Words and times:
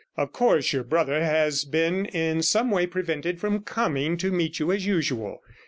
Of 0.17 0.33
course 0.33 0.73
your 0.73 0.83
brother 0.83 1.23
has 1.23 1.63
been 1.63 2.07
in 2.07 2.41
some 2.41 2.71
way 2.71 2.87
prevented 2.87 3.39
from 3.39 3.61
coming 3.61 4.17
to 4.17 4.31
meet 4.31 4.57
you 4.57 4.71
as 4.71 4.83
usual. 4.83 5.43